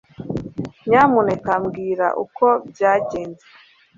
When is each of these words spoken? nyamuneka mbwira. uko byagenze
nyamuneka 0.87 1.51
mbwira. 1.63 2.07
uko 2.23 2.45
byagenze 2.69 3.45